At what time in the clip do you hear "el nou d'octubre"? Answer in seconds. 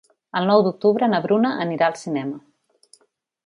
0.39-1.11